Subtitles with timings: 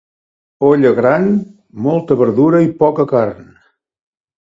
[0.69, 1.27] Olla gran,
[1.87, 3.53] molta verdura i poca carn.